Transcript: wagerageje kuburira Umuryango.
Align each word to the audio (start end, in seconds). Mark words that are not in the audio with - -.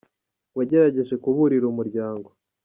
wagerageje 0.57 1.15
kuburira 1.23 1.65
Umuryango. 1.73 2.29